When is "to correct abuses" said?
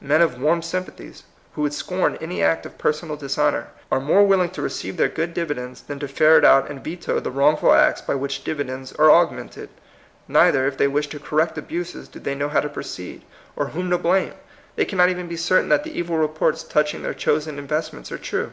11.10-12.08